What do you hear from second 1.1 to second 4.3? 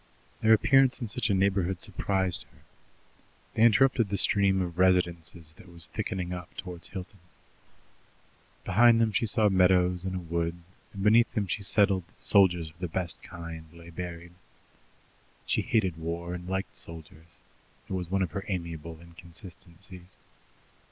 a neighbourhood surprised her. They interrupted the